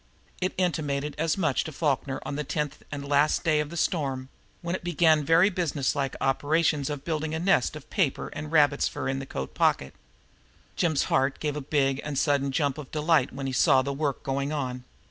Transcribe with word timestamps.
It 0.41 0.55
intimated 0.57 1.13
as 1.19 1.37
much 1.37 1.63
to 1.63 1.71
Falkner 1.71 2.19
on 2.25 2.35
the 2.35 2.43
tenth 2.43 2.81
and 2.91 3.07
last 3.07 3.43
day 3.43 3.59
of 3.59 3.69
the 3.69 3.77
storm, 3.77 4.29
when 4.63 4.73
it 4.73 4.83
began 4.83 5.23
very 5.23 5.51
business 5.51 5.95
like 5.95 6.15
operations 6.19 6.89
of 6.89 7.05
building 7.05 7.35
a 7.35 7.39
nest 7.39 7.75
of 7.75 7.87
paper 7.91 8.29
and 8.29 8.51
rabbits' 8.51 8.87
fur 8.87 9.07
in 9.07 9.19
the 9.19 9.27
coat 9.27 9.53
pocket. 9.53 9.93
Jim's 10.75 11.03
heart 11.03 11.39
gave 11.39 11.55
a 11.55 11.61
big 11.61 12.01
and 12.03 12.17
sudden 12.17 12.51
jump 12.51 12.79
of 12.79 12.89
delight 12.89 13.31
when 13.31 13.45
he 13.45 13.53
saw 13.53 13.83
the 13.83 13.93
work 13.93 14.23
going 14.23 14.51
on. 14.51 14.85